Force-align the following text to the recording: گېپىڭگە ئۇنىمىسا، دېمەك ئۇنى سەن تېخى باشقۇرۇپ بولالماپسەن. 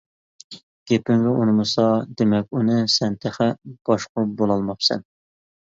گېپىڭگە 0.91 1.33
ئۇنىمىسا، 1.41 1.85
دېمەك 2.23 2.59
ئۇنى 2.61 2.79
سەن 2.95 3.21
تېخى 3.27 3.53
باشقۇرۇپ 3.93 4.35
بولالماپسەن. 4.43 5.09